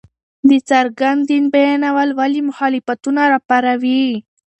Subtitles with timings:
[0.49, 4.05] د څرګند دين بيانول ولې مخالفتونه راپاروي!؟